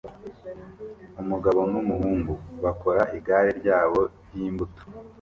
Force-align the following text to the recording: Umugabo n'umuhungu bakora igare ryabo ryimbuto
Umugabo 1.21 1.59
n'umuhungu 1.71 2.33
bakora 2.63 3.01
igare 3.17 3.51
ryabo 3.59 3.99
ryimbuto 4.25 4.83